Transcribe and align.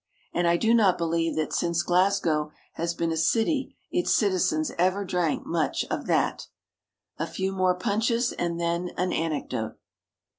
And 0.33 0.47
I 0.47 0.57
do 0.57 0.73
not 0.73 0.97
believe 0.97 1.35
that 1.35 1.53
since 1.53 1.83
Glasgow 1.83 2.51
has 2.73 2.95
been 2.95 3.11
a 3.11 3.15
city 3.17 3.75
its 3.91 4.11
citizens 4.11 4.71
ever 4.79 5.05
drank 5.05 5.45
much 5.45 5.85
of 5.91 6.07
that. 6.07 6.47
A 7.19 7.27
few 7.27 7.51
more 7.51 7.75
punches, 7.75 8.31
and 8.31 8.59
then 8.59 8.89
an 8.97 9.13
anecdote. 9.13 9.77